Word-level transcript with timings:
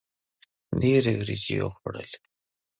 ډېري 0.81 1.13
وریجي 1.19 1.55
یې 1.57 1.63
وخوړلې. 1.65 2.17